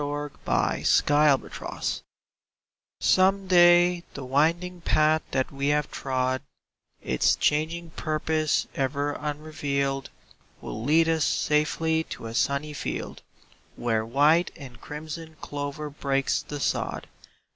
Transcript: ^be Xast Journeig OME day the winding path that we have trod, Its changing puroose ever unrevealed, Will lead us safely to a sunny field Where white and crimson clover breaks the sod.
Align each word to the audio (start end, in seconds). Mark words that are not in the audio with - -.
^be 0.01 0.31
Xast 0.47 1.03
Journeig 1.03 2.01
OME 3.19 3.45
day 3.45 4.03
the 4.15 4.25
winding 4.25 4.81
path 4.81 5.21
that 5.29 5.51
we 5.51 5.67
have 5.67 5.91
trod, 5.91 6.41
Its 7.03 7.35
changing 7.35 7.91
puroose 7.91 8.65
ever 8.73 9.13
unrevealed, 9.13 10.09
Will 10.59 10.83
lead 10.83 11.07
us 11.07 11.23
safely 11.25 12.03
to 12.05 12.25
a 12.25 12.33
sunny 12.33 12.73
field 12.73 13.21
Where 13.75 14.03
white 14.03 14.49
and 14.55 14.81
crimson 14.81 15.35
clover 15.39 15.91
breaks 15.91 16.41
the 16.41 16.59
sod. 16.59 17.05